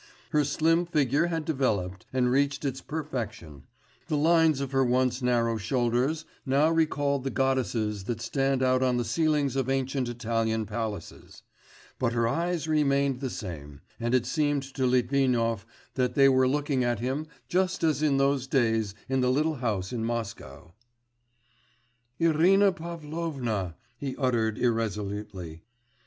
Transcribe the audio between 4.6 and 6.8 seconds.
her once narrow shoulders now